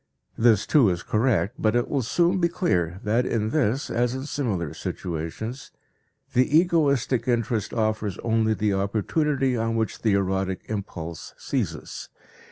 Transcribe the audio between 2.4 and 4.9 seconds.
clear that in this, as in similar